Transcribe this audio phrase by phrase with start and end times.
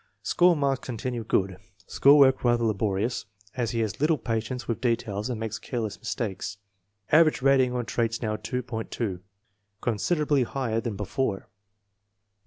[0.23, 1.57] School marks continue good.
[1.85, 6.57] School work rather laborious, as he has little patience with details and makes careless mistakes.
[7.11, 9.19] Average rating on traits now, 8.20,
[9.79, 11.49] considerably higher than before.